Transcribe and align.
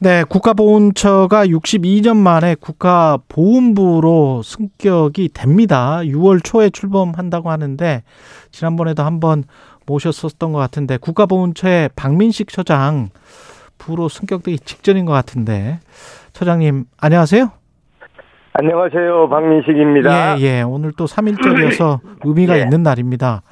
네, 0.00 0.22
국가보훈처가 0.22 1.46
62년 1.46 2.16
만에 2.16 2.54
국가보훈부로 2.54 4.42
승격이 4.44 5.30
됩니다. 5.34 5.98
6월 6.04 6.40
초에 6.44 6.70
출범한다고 6.70 7.50
하는데 7.50 8.04
지난번에도 8.52 9.02
한번 9.02 9.42
모셨었던 9.86 10.52
것 10.52 10.58
같은데 10.60 10.98
국가보훈처의 10.98 11.90
박민식 11.96 12.46
처장 12.48 13.08
부로 13.76 14.08
승격되기 14.08 14.60
직전인 14.60 15.04
것 15.04 15.14
같은데 15.14 15.80
처장님 16.32 16.84
안녕하세요. 16.98 17.50
안녕하세요. 18.52 19.28
박민식입니다. 19.28 20.38
예, 20.38 20.42
예. 20.42 20.62
오늘 20.62 20.92
또 20.96 21.06
3일절이어서 21.06 21.98
의미가 22.24 22.58
예. 22.58 22.62
있는 22.62 22.84
날입니다. 22.84 23.42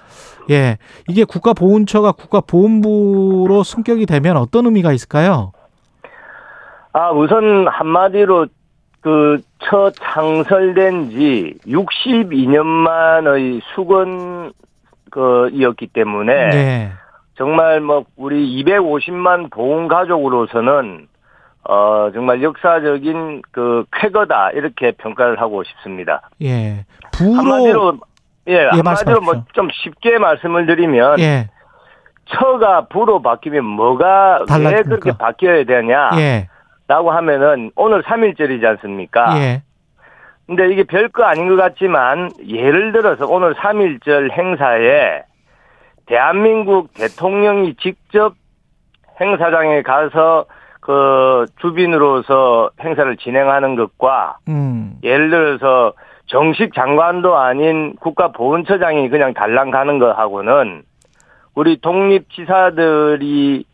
예. 0.51 0.79
이게 1.09 1.25
국가보훈처가 1.25 2.13
국가보훈부로 2.13 3.65
승격이 3.65 4.07
되면 4.07 4.37
어떤 4.37 4.67
의미가 4.67 4.93
있을까요? 4.93 5.51
아, 6.97 7.11
우선 7.11 7.69
한마디로 7.69 8.47
그첫 9.03 9.93
창설된 10.01 11.11
지 11.11 11.55
62년 11.67 12.65
만의 12.65 13.61
수건 13.75 14.55
그 15.11 15.51
이었기 15.53 15.89
때문에 15.89 16.49
네. 16.49 16.93
정말 17.37 17.83
뭐 17.83 18.07
우리 18.17 18.65
250만 18.65 19.51
보훈 19.51 19.89
가족으로서는 19.89 21.07
어 21.69 22.11
정말 22.15 22.43
역사적인 22.43 23.43
그 23.51 23.85
쾌거다 23.93 24.53
이렇게 24.53 24.93
평가를 24.93 25.39
하고 25.39 25.65
싶습니다. 25.65 26.23
예. 26.41 26.87
부로 27.13 27.35
한마디로 27.35 27.99
예, 28.47 28.57
한마디로 28.69 28.83
말씀하십시오. 28.83 29.21
뭐좀 29.21 29.69
쉽게 29.71 30.17
말씀을 30.17 30.65
드리면 30.65 31.21
예. 31.21 31.51
처가 32.31 32.87
부로 32.87 33.21
바뀌면 33.21 33.65
뭐가 33.65 34.39
왜 34.41 34.47
달라집니까? 34.47 34.83
그렇게 34.89 35.19
바뀌어야 35.19 35.65
되냐? 35.65 36.11
예. 36.17 36.49
라고 36.89 37.11
하면은 37.11 37.71
오늘 37.75 38.03
3일절이지 38.03 38.65
않습니까? 38.65 39.39
예. 39.39 39.63
근데 40.47 40.71
이게 40.71 40.85
별거 40.85 41.25
아닌 41.25 41.49
것 41.49 41.57
같지만 41.57 42.31
예를 42.47 42.93
들어서 42.93 43.27
오늘 43.27 43.55
3일절 43.55 44.31
행사에 44.31 45.25
대한민국 46.07 46.95
대통령이 46.95 47.75
직접 47.77 48.35
행사장에 49.21 49.83
가서 49.83 50.47
그 50.81 51.47
주빈으로서 51.61 52.71
행사를 52.81 53.17
진행하는 53.17 53.75
것과 53.75 54.39
음. 54.49 54.99
예를 55.03 55.31
들어서 55.31 55.95
정식 56.27 56.75
장관도 56.75 57.37
아닌 57.37 57.97
국가보훈처장이 57.97 59.09
그냥 59.09 59.35
달랑 59.35 59.73
가는 59.73 59.99
거하고는 59.99 60.83
우리 61.57 61.81
독립지사들이 61.81 63.65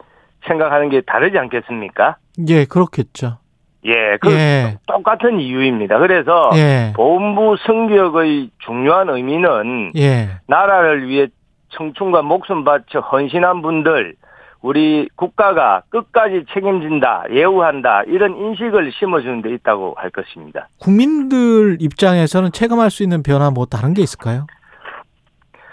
생각하는 0.46 0.88
게 0.88 1.02
다르지 1.02 1.38
않겠습니까? 1.38 2.16
예, 2.48 2.64
그렇겠죠. 2.64 3.38
예, 3.84 4.16
그 4.20 4.32
예. 4.32 4.78
똑같은 4.86 5.40
이유입니다. 5.40 5.98
그래서 5.98 6.50
예. 6.54 6.92
보훈부 6.94 7.56
승격의 7.66 8.50
중요한 8.64 9.08
의미는 9.08 9.92
예. 9.96 10.38
나라를 10.46 11.08
위해 11.08 11.26
청춘과 11.70 12.22
목숨 12.22 12.64
바쳐 12.64 13.00
헌신한 13.00 13.62
분들 13.62 14.14
우리 14.60 15.08
국가가 15.16 15.82
끝까지 15.88 16.44
책임진다, 16.54 17.24
예우한다 17.32 18.04
이런 18.06 18.36
인식을 18.36 18.92
심어주는 18.92 19.42
데 19.42 19.52
있다고 19.54 19.94
할 19.96 20.10
것입니다. 20.10 20.68
국민들 20.80 21.78
입장에서는 21.80 22.52
체감할 22.52 22.90
수 22.90 23.02
있는 23.02 23.24
변화 23.24 23.50
뭐 23.50 23.66
다른 23.66 23.92
게 23.94 24.02
있을까요? 24.02 24.46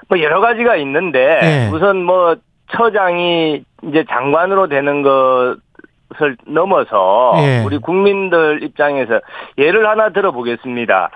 뭐 0.07 0.19
여러 0.19 0.41
가지가 0.41 0.75
있는데 0.77 1.19
예. 1.43 1.69
우선 1.71 2.03
뭐 2.03 2.35
처장이 2.71 3.63
이제 3.83 4.03
장관으로 4.09 4.67
되는 4.67 5.03
것 5.03 5.57
을 6.21 6.37
넘어서 6.47 7.33
예. 7.37 7.63
우리 7.63 7.77
국민들 7.77 8.63
입장에서 8.63 9.21
예를 9.57 9.87
하나 9.87 10.09
들어보겠습니다. 10.09 11.11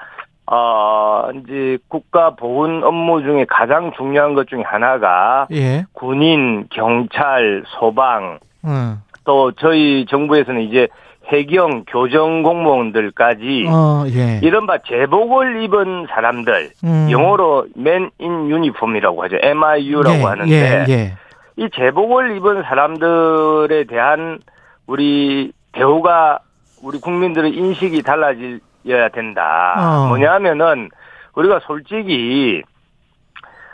어, 0.46 1.30
이제 1.36 1.78
국가 1.88 2.36
보훈 2.36 2.84
업무 2.84 3.24
중에 3.24 3.46
가장 3.50 3.92
중요한 3.98 4.36
것 4.36 4.48
중에 4.48 4.62
하나가 4.62 5.48
예. 5.52 5.86
군인, 5.94 6.68
경찰, 6.70 7.64
소방, 7.80 8.40
음. 8.66 9.02
또 9.24 9.52
저희 9.54 10.06
정부에서는 10.10 10.62
이제 10.62 10.88
해경, 11.28 11.86
교정 11.88 12.44
공무원들까지 12.44 13.66
어, 13.70 14.04
예. 14.14 14.40
이른바 14.44 14.78
제복을 14.80 15.64
입은 15.64 16.08
사람들, 16.10 16.72
음. 16.84 17.08
영어로 17.10 17.68
Man 17.78 18.12
in 18.20 18.52
Uniform이라고 18.52 19.24
하죠. 19.24 19.38
MIU라고 19.42 20.18
예, 20.18 20.24
하는데 20.24 20.86
예, 20.88 20.94
예. 20.94 21.14
이 21.56 21.70
제복을 21.74 22.36
입은 22.38 22.64
사람들에 22.64 23.86
대한 23.86 24.40
우리 24.88 25.52
대우가 25.72 26.40
우리 26.82 27.00
국민들의 27.00 27.56
인식이 27.56 28.04
달라져야 28.04 29.10
된다. 29.14 29.76
어. 29.78 30.08
뭐냐면은 30.08 30.90
우리가 31.36 31.60
솔직히 31.60 32.62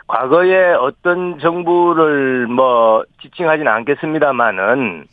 과거에 0.06 0.72
어떤 0.72 1.38
정부를 1.38 2.46
뭐 2.48 3.04
지칭하지는 3.22 3.70
않겠습니다만은 3.70 5.04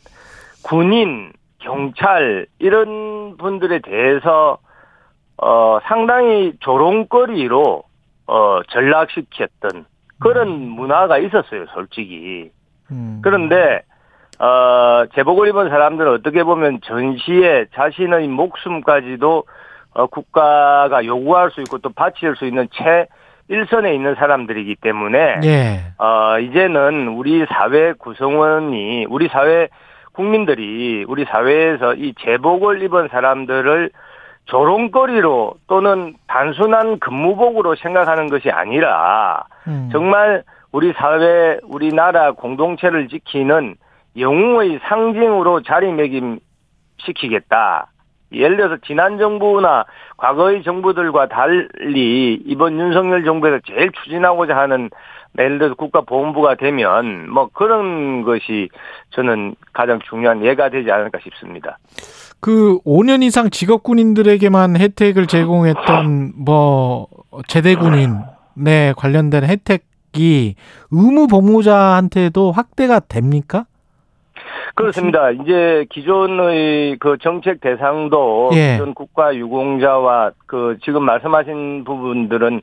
군인, 0.64 1.32
경찰 1.58 2.46
이런 2.58 3.36
분들에 3.36 3.80
대해서 3.80 4.58
어 5.36 5.78
상당히 5.84 6.52
조롱거리로 6.60 7.84
어 8.26 8.60
전락시켰던 8.70 9.86
그런 10.18 10.48
문화가 10.48 11.18
있었어요, 11.18 11.66
솔직히. 11.72 12.50
음. 12.90 13.20
그런데 13.22 13.82
어 14.38 15.04
제복을 15.14 15.48
입은 15.48 15.68
사람들은 15.68 16.12
어떻게 16.12 16.44
보면 16.44 16.80
전시에 16.84 17.66
자신의 17.74 18.28
목숨까지도 18.28 19.44
어 19.94 20.06
국가가 20.06 21.04
요구할 21.04 21.50
수 21.50 21.60
있고 21.62 21.78
또 21.78 21.90
바칠 21.90 22.36
수 22.36 22.46
있는 22.46 22.68
최 22.72 23.06
일선에 23.48 23.94
있는 23.94 24.14
사람들이기 24.14 24.76
때문에 24.76 25.40
예. 25.44 25.80
어 25.98 26.38
이제는 26.38 27.08
우리 27.08 27.44
사회 27.46 27.94
구성원이 27.94 29.06
우리 29.08 29.28
사회 29.28 29.68
국민들이 30.12 31.04
우리 31.08 31.24
사회에서 31.24 31.94
이 31.94 32.14
제복을 32.20 32.82
입은 32.82 33.08
사람들을 33.08 33.90
조롱거리로 34.48 35.54
또는 35.66 36.14
단순한 36.26 36.98
근무복으로 36.98 37.76
생각하는 37.76 38.28
것이 38.28 38.50
아니라 38.50 39.44
음. 39.66 39.88
정말 39.92 40.42
우리 40.72 40.92
사회, 40.94 41.58
우리나라 41.62 42.32
공동체를 42.32 43.08
지키는 43.08 43.76
영웅의 44.18 44.80
상징으로 44.88 45.62
자리매김시키겠다. 45.62 47.92
예를 48.32 48.56
들어서 48.56 48.76
지난 48.86 49.18
정부나 49.18 49.84
과거의 50.18 50.62
정부들과 50.62 51.28
달리 51.28 52.34
이번 52.44 52.78
윤석열 52.78 53.24
정부에서 53.24 53.60
제일 53.66 53.90
추진하고자 53.92 54.54
하는 54.56 54.90
예를 55.38 55.58
들어서 55.58 55.74
국가보훈부가 55.76 56.56
되면 56.56 57.30
뭐 57.30 57.48
그런 57.52 58.22
것이 58.22 58.68
저는 59.10 59.54
가장 59.72 60.00
중요한 60.08 60.44
예가 60.44 60.70
되지 60.70 60.90
않을까 60.90 61.18
싶습니다. 61.22 61.78
그 62.40 62.78
5년 62.84 63.22
이상 63.22 63.50
직업 63.50 63.82
군인들에게만 63.82 64.76
혜택을 64.76 65.26
제공했던 65.26 66.32
뭐 66.36 67.06
제대 67.46 67.74
군인에 67.76 68.94
관련된 68.96 69.44
혜택이 69.44 70.54
의무 70.90 71.28
복무자한테도 71.28 72.52
확대가 72.52 73.00
됩니까? 73.00 73.66
그렇습니다. 74.74 75.30
이제 75.30 75.86
기존의 75.90 76.96
그 76.98 77.16
정책 77.20 77.60
대상도 77.60 78.50
예. 78.54 78.72
기존 78.72 78.94
국가 78.94 79.34
유공자와 79.34 80.32
그 80.46 80.78
지금 80.82 81.04
말씀하신 81.04 81.84
부분들은 81.84 82.60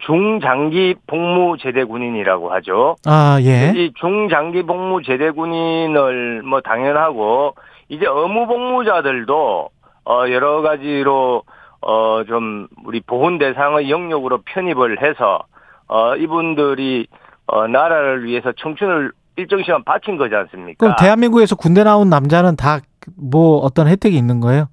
중장기 0.00 0.94
복무 1.06 1.56
제대 1.58 1.82
군인이라고 1.84 2.52
하죠. 2.52 2.96
아, 3.06 3.38
예. 3.42 3.72
이 3.74 3.92
중장기 3.94 4.62
복무 4.62 5.02
제대 5.02 5.30
군인을 5.30 6.42
뭐 6.44 6.60
당연하고 6.60 7.54
이제 7.88 8.06
의무 8.06 8.46
복무자들도 8.46 9.68
어 10.04 10.24
여러 10.30 10.62
가지로 10.62 11.42
어 11.80 12.22
좀 12.26 12.66
우리 12.84 13.00
보훈 13.00 13.38
대상의 13.38 13.88
영역으로 13.90 14.40
편입을 14.44 15.00
해서 15.02 15.40
어 15.86 16.16
이분들이 16.16 17.06
어 17.46 17.66
나라를 17.68 18.24
위해서 18.24 18.52
청춘을 18.52 19.12
일정 19.38 19.62
시간 19.62 19.82
바친 19.84 20.16
거지 20.16 20.34
않습니까? 20.34 20.76
그럼 20.78 20.96
대한민국에서 20.98 21.56
군대 21.56 21.82
나온 21.84 22.10
남자는 22.10 22.56
다 22.56 22.80
뭐 23.16 23.58
어떤 23.58 23.88
혜택이 23.88 24.16
있는 24.16 24.40
거예요? 24.40 24.68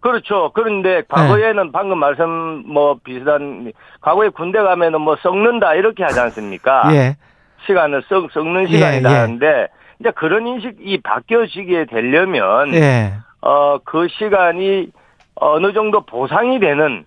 그렇죠. 0.00 0.50
그런데 0.54 1.02
과거에는 1.08 1.72
방금 1.72 1.98
말씀 1.98 2.28
뭐 2.66 2.98
비슷한 3.02 3.72
과거에 4.02 4.28
군대 4.28 4.60
가면은 4.60 5.00
뭐 5.00 5.16
썩는다 5.22 5.74
이렇게 5.74 6.02
하지 6.02 6.20
않습니까? 6.20 6.82
예. 6.94 7.16
시간을 7.66 8.02
썩 8.08 8.30
썩는 8.30 8.64
예, 8.64 8.66
시간이다 8.66 9.10
예. 9.10 9.14
하는데 9.14 9.68
이제 10.00 10.10
그런 10.10 10.46
인식이 10.46 11.00
바뀌어지게 11.02 11.86
되려면 11.86 12.74
예. 12.74 13.14
어그 13.40 14.08
시간이 14.18 14.88
어느 15.36 15.72
정도 15.72 16.02
보상이 16.02 16.60
되는 16.60 17.06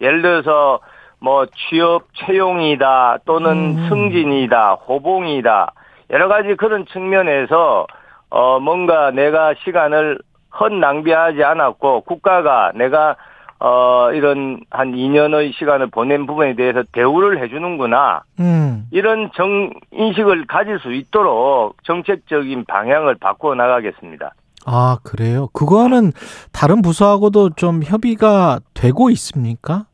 예를 0.00 0.22
들어서 0.22 0.80
뭐 1.18 1.44
취업 1.44 2.04
채용이다 2.14 3.18
또는 3.26 3.76
음. 3.76 3.88
승진이다 3.90 4.72
호봉이다 4.88 5.74
여러 6.10 6.28
가지 6.28 6.54
그런 6.56 6.86
측면에서 6.86 7.86
어 8.30 8.60
뭔가 8.60 9.10
내가 9.10 9.54
시간을 9.64 10.18
헛 10.58 10.72
낭비하지 10.72 11.42
않았고 11.42 12.02
국가가 12.02 12.72
내가 12.74 13.16
어 13.58 14.10
이런 14.12 14.60
한 14.70 14.92
2년의 14.92 15.52
시간을 15.54 15.88
보낸 15.88 16.26
부분에 16.26 16.54
대해서 16.54 16.82
대우를 16.92 17.42
해주는구나 17.42 18.22
음. 18.40 18.86
이런 18.90 19.30
정 19.34 19.70
인식을 19.92 20.46
가질 20.46 20.78
수 20.80 20.92
있도록 20.92 21.76
정책적인 21.84 22.64
방향을 22.66 23.16
바꾸어 23.16 23.54
나가겠습니다. 23.54 24.32
아, 24.66 24.98
그래요. 25.02 25.48
그거는 25.52 26.12
다른 26.52 26.82
부서하고도 26.82 27.50
좀 27.50 27.82
협의가 27.82 28.60
되고 28.74 29.10
있습니까? 29.10 29.86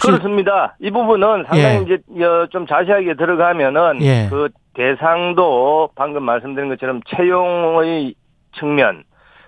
그렇습니다. 0.00 0.76
이 0.80 0.90
부분은 0.90 1.44
상당히 1.48 1.78
예. 1.78 1.82
이제 1.82 2.24
어, 2.24 2.46
좀 2.50 2.66
자세하게 2.66 3.14
들어가면은 3.14 4.02
예. 4.02 4.28
그 4.28 4.48
대상도 4.74 5.90
방금 5.94 6.22
말씀드린 6.24 6.68
것처럼 6.68 7.00
채용의 7.08 8.14
측면 8.58 9.04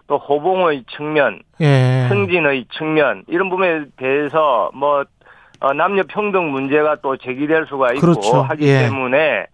또 0.07 0.19
호봉의 0.19 0.85
측면 0.97 1.41
예. 1.61 2.07
승진의 2.09 2.67
측면 2.73 3.25
이런 3.29 3.51
부분에 3.51 3.85
대해서 3.97 4.71
뭐 4.75 5.05
어, 5.61 5.73
남녀 5.73 6.03
평등 6.09 6.51
문제가 6.51 6.97
또 7.03 7.17
제기될 7.17 7.67
수가 7.69 7.93
있고 7.93 8.01
그렇죠. 8.01 8.43
하기 8.43 8.67
예. 8.67 8.79
때문에 8.81 9.47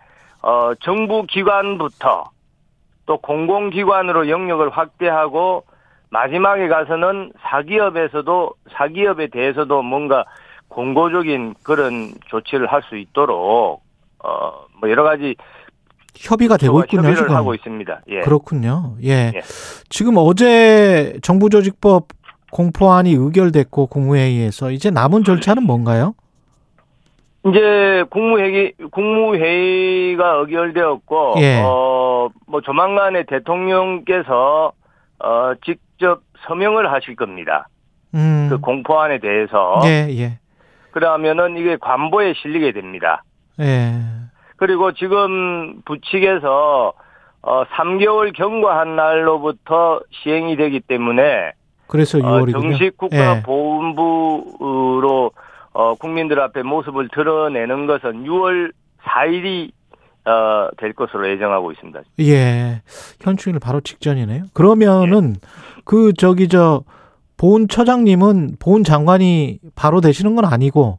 어, 0.43 0.73
정부 0.81 1.25
기관부터 1.25 2.31
또 3.07 3.19
공공기관으로 3.19 4.29
영역을 4.29 4.71
확대하고 4.71 5.65
마지막에 6.11 6.69
가서는 6.69 7.33
사기업에서도 7.41 8.53
사기업에 8.73 9.29
대해서도 9.29 9.83
뭔가 9.83 10.25
공고적인 10.83 11.55
그런 11.65 12.13
조치를 12.29 12.69
할 12.71 12.83
수 12.89 12.97
있도록 12.97 13.83
어 14.23 14.69
뭐 14.81 14.89
여러 14.91 15.03
가지 15.03 15.35
협의가 16.17 16.57
되고 16.57 16.79
있군요, 16.81 17.01
협의를 17.03 17.17
지금. 17.17 17.35
하고 17.35 17.53
있습니다. 17.53 18.01
예. 18.11 18.21
그렇군요. 18.21 18.95
예. 19.03 19.33
예. 19.35 19.41
지금 19.89 20.15
어제 20.19 21.19
정부조직법 21.23 22.07
공포안이 22.53 23.11
의결됐고 23.13 23.87
국무회의에서 23.89 24.71
이제 24.71 24.91
남은 24.91 25.25
절차는 25.25 25.65
뭔가요? 25.65 26.15
이제 27.49 28.05
국무회의 28.11 28.73
국무회의가 28.93 30.35
의결되었고 30.43 31.35
예. 31.39 31.61
어뭐 31.61 32.61
조만간에 32.65 33.25
대통령께서 33.25 34.73
어 35.19 35.53
직접 35.65 36.21
서명을 36.47 36.93
하실 36.93 37.17
겁니다. 37.17 37.69
음. 38.15 38.47
그 38.49 38.59
공포안에 38.61 39.19
대해서 39.19 39.81
예, 39.85 40.07
예. 40.17 40.39
그러면은 40.99 41.57
이게 41.57 41.77
관보에 41.77 42.35
실리게 42.35 42.73
됩니다. 42.73 43.23
예. 43.61 43.95
그리고 44.57 44.91
지금 44.93 45.81
부칙에서 45.85 46.93
어 47.41 47.65
3개월 47.67 48.35
경과한 48.35 48.97
날로부터 48.97 50.01
시행이 50.11 50.57
되기 50.57 50.81
때문에 50.81 51.53
그래서 51.87 52.19
어, 52.19 52.23
6월이군요. 52.23 52.53
정식 52.53 52.85
예. 52.85 52.91
국가보훈부로 53.45 55.31
어, 55.73 55.95
국민들 55.95 56.41
앞에 56.41 56.65
모습을 56.65 57.09
드러내는 57.15 57.87
것은 57.87 58.25
6월 58.25 58.73
4일이 59.05 59.71
어, 60.25 60.69
될 60.79 60.95
것으로 60.95 61.31
예정하고 61.31 61.71
있습니다. 61.71 62.01
예. 62.23 62.83
현충일 63.21 63.61
바로 63.61 63.81
직전이네요. 63.81 64.47
그러면은 64.53 65.37
예. 65.37 65.41
그 65.85 66.13
저기 66.15 66.49
저 66.49 66.83
보훈 67.39 67.69
처장님은 67.69 68.57
보훈 68.59 68.85
장관이 68.85 69.61
바로 69.75 70.03
되시는 70.03 70.37
건 70.37 70.45
아니고 70.45 70.99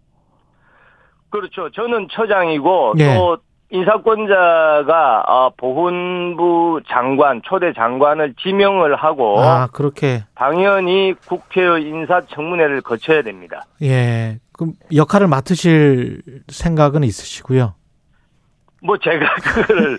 그렇죠. 1.29 1.69
저는 1.71 2.07
처장이고 2.11 2.95
예. 2.97 3.13
또 3.15 3.37
인사권자가 3.71 5.23
어, 5.27 5.51
보훈부 5.55 6.81
장관, 6.87 7.39
초대 7.43 7.71
장관을 7.73 8.33
지명을 8.41 8.95
하고 8.95 9.39
아, 9.39 9.67
그렇게 9.67 10.23
당연히 10.33 11.13
국회의 11.27 11.83
인사청문회를 11.83 12.81
거쳐야 12.81 13.21
됩니다. 13.21 13.65
예. 13.83 14.39
그럼 14.53 14.73
역할을 14.95 15.27
맡으실 15.27 16.21
생각은 16.47 17.03
있으시고요. 17.03 17.75
뭐 18.81 18.97
제가 18.97 19.35
그거를 19.43 19.97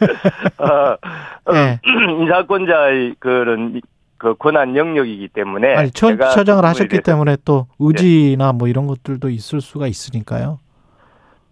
어, 0.58 1.52
어, 1.52 1.54
예. 1.54 1.80
인사권자의 2.18 3.14
그런 3.20 3.80
그 4.20 4.34
권한 4.34 4.76
영역이기 4.76 5.28
때문에 5.28 5.74
아니, 5.74 5.90
처, 5.92 6.14
처장을 6.14 6.60
그 6.60 6.66
하셨기 6.66 6.88
대해서 6.90 7.02
때문에 7.02 7.38
또 7.42 7.66
의지나 7.78 8.52
뭐 8.52 8.68
이런 8.68 8.86
것들도 8.86 9.30
있을 9.30 9.62
수가 9.62 9.86
있으니까요. 9.86 10.58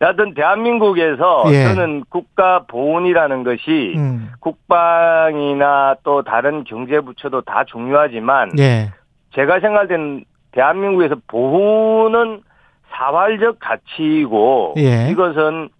여하튼 0.03 0.35
대한민국에서 0.35 1.45
예. 1.51 1.65
저는 1.65 2.05
국가 2.11 2.65
보훈이라는 2.69 3.43
것이 3.43 3.95
음. 3.97 4.31
국방이나 4.41 5.97
또 6.05 6.23
다른 6.23 6.63
경제 6.65 7.01
부처도 7.01 7.41
다 7.41 7.65
중요하지만 7.65 8.51
예. 8.59 8.93
제가 9.35 9.61
생각할 9.61 9.89
때는 9.89 10.25
대한민국에서 10.53 11.17
보훈은 11.27 12.43
사활적 12.93 13.59
가치이고 13.61 14.75
예. 14.77 15.09
이것은 15.11 15.71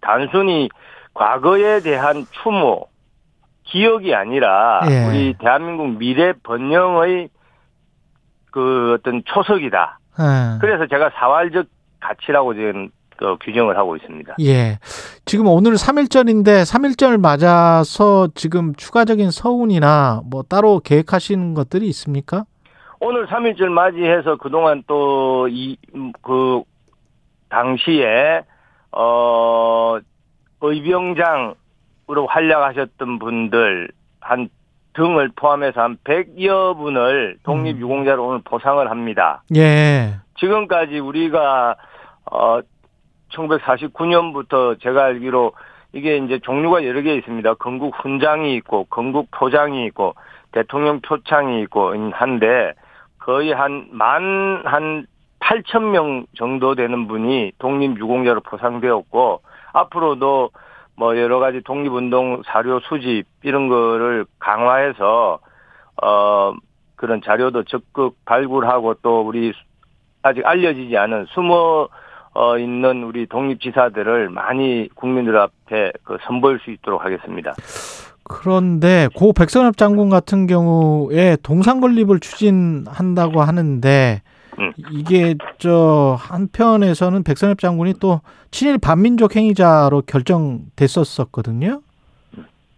단순히 0.00 0.70
과거에 1.12 1.80
대한 1.80 2.24
추모 2.42 2.88
기억이 3.64 4.14
아니라 4.14 4.80
예. 4.88 5.06
우리 5.08 5.34
대한민국 5.38 5.96
미래 5.98 6.32
번영의 6.42 7.28
그 8.50 8.94
어떤 8.98 9.22
초석이다. 9.24 9.98
예. 10.20 10.58
그래서 10.60 10.86
제가 10.86 11.10
사활적 11.18 11.66
가치라고 12.00 12.54
지금 12.54 12.90
그 13.16 13.36
규정을 13.42 13.76
하고 13.76 13.96
있습니다. 13.96 14.34
예. 14.40 14.78
지금 15.24 15.46
오늘 15.48 15.72
3일절인데 15.74 16.62
3일절 16.62 17.20
맞아서 17.20 18.28
지금 18.34 18.74
추가적인 18.74 19.30
서운이나 19.30 20.20
뭐 20.24 20.42
따로 20.42 20.80
계획하시는 20.80 21.54
것들이 21.54 21.86
있습니까? 21.88 22.44
오늘 23.00 23.26
3일절 23.26 23.66
맞이해서 23.68 24.36
그동안 24.36 24.82
또 24.86 25.46
이 25.48 25.76
그 26.22 26.62
당시에 27.48 28.42
어 28.92 29.98
의병장 30.60 31.54
으로 32.10 32.26
활약하셨던 32.26 33.18
분들 33.18 33.88
한 34.20 34.48
등을 34.92 35.30
포함해서 35.34 35.80
한 35.80 35.96
100여 36.04 36.76
분을 36.76 37.38
독립 37.42 37.78
유공자로 37.78 38.26
오늘 38.26 38.40
보상을 38.44 38.88
합니다. 38.90 39.42
예. 39.56 40.14
지금까지 40.38 40.98
우리가 40.98 41.76
어 42.30 42.60
1949년부터 43.32 44.80
제가 44.80 45.04
알기로 45.04 45.52
이게 45.92 46.18
이제 46.18 46.38
종류가 46.40 46.84
여러 46.84 47.00
개 47.00 47.14
있습니다. 47.14 47.54
건국 47.54 47.94
훈장이 48.02 48.54
있고 48.56 48.84
건국 48.90 49.30
표장이 49.30 49.86
있고 49.86 50.14
대통령 50.52 51.00
표창이 51.00 51.62
있고 51.62 51.94
한데 52.12 52.72
거의 53.18 53.52
한 53.52 53.88
만한 53.90 55.06
8천 55.40 55.90
명 55.90 56.26
정도 56.36 56.74
되는 56.74 57.08
분이 57.08 57.52
독립 57.58 57.98
유공자로 57.98 58.40
포상되었고 58.40 59.40
앞으로도 59.72 60.50
뭐 60.96 61.16
여러 61.16 61.38
가지 61.38 61.60
독립운동 61.62 62.42
사료 62.46 62.80
수집 62.80 63.24
이런 63.42 63.68
거를 63.68 64.26
강화해서 64.38 65.38
어 66.02 66.54
그런 66.96 67.20
자료도 67.22 67.64
적극 67.64 68.16
발굴하고 68.24 68.94
또 69.02 69.22
우리 69.22 69.52
아직 70.22 70.46
알려지지 70.46 70.96
않은 70.96 71.26
숨어 71.30 71.88
어 72.34 72.58
있는 72.58 73.04
우리 73.04 73.26
독립지사들을 73.26 74.30
많이 74.30 74.88
국민들 74.94 75.36
앞에 75.36 75.92
그 76.02 76.16
선보일 76.26 76.60
수 76.60 76.70
있도록 76.70 77.04
하겠습니다. 77.04 77.54
그런데 78.24 79.08
고 79.14 79.32
백선엽 79.32 79.76
장군 79.76 80.08
같은 80.08 80.46
경우에 80.46 81.36
동상 81.42 81.80
건립을 81.80 82.20
추진한다고 82.20 83.42
하는데 83.42 84.22
음. 84.58 84.72
이게 84.92 85.34
저 85.58 86.16
한편에서는 86.18 87.22
백선엽 87.22 87.58
장군이 87.58 87.94
또 88.00 88.20
친일 88.50 88.78
반민족 88.78 89.36
행위자로 89.36 90.02
결정됐었었거든요. 90.06 91.80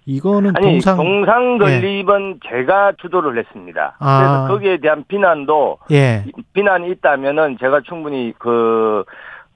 이거는 0.08 0.52
아니 0.56 0.66
동상 0.66 0.96
동상 0.96 1.58
건립은 1.58 2.38
제가 2.48 2.92
주도를 3.00 3.38
했습니다. 3.38 3.96
아. 3.98 4.18
그래서 4.18 4.46
거기에 4.48 4.76
대한 4.78 5.04
비난도 5.08 5.78
예. 5.90 6.24
비난이 6.52 6.90
있다면은 6.92 7.58
제가 7.60 7.80
충분히 7.84 8.32
그 8.38 9.04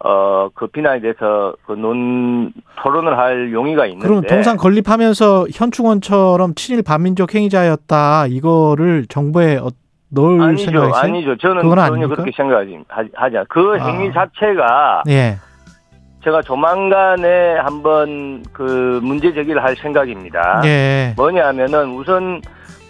어, 0.02 0.48
그 0.54 0.66
비난에 0.66 1.00
대해서 1.00 1.54
그 1.66 1.72
논, 1.72 2.52
토론을 2.82 3.18
할 3.18 3.52
용의가 3.52 3.86
있는데. 3.86 4.08
그럼 4.08 4.22
동상 4.22 4.56
건립하면서 4.56 5.48
현충원처럼 5.52 6.54
친일 6.54 6.82
반민족 6.82 7.34
행위자였다 7.34 8.26
이거를 8.28 9.04
정부에 9.08 9.58
어, 9.58 9.68
넣을 10.10 10.40
아니죠, 10.40 10.64
생각이세요? 10.70 10.94
아니죠. 11.02 11.36
저는 11.38 11.62
전혀 11.62 11.82
아닙니까? 11.82 12.14
그렇게 12.16 12.32
생각하지 12.36 12.78
하지- 12.88 13.10
하지 13.14 13.38
않. 13.38 13.44
그 13.48 13.76
아. 13.80 13.84
행위 13.86 14.12
자체가 14.12 15.02
예. 15.08 15.36
제가 16.24 16.42
조만간에 16.42 17.54
한번 17.62 18.42
그 18.52 19.00
문제 19.02 19.32
제기를 19.32 19.62
할 19.62 19.74
생각입니다. 19.76 20.60
예. 20.64 21.14
뭐냐면은 21.16 21.94
우선 21.94 22.42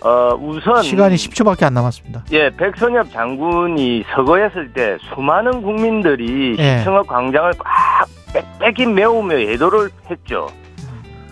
어 0.02 0.34
우선 0.40 0.82
시간이 0.82 1.14
10초밖에 1.16 1.64
안 1.64 1.74
남았습니다. 1.74 2.24
예 2.32 2.48
백선엽 2.56 3.10
장군이 3.12 4.04
서거했을 4.14 4.72
때 4.72 4.96
수많은 5.14 5.62
국민들이 5.62 6.56
예. 6.58 6.78
시청역 6.78 7.06
광장을 7.06 7.52
꽉 7.58 8.06
뺏- 8.32 8.58
뺏긴 8.58 8.94
메우며 8.94 9.38
애도를 9.38 9.90
했죠. 10.10 10.48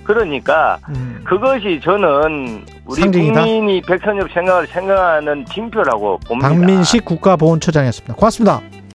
그러니까 0.09 0.79
음. 0.89 1.21
그것이 1.23 1.79
저는 1.85 2.65
우리 2.87 3.03
상징이다? 3.03 3.45
국민이 3.45 3.83
백선엽 3.83 4.33
생각을 4.33 4.67
생각하는 4.67 5.45
징표라고 5.45 6.19
봅니다. 6.27 6.49
박민식 6.49 7.05
국가보훈처장이었습니다. 7.05 8.15
고맙습니다. 8.15 8.63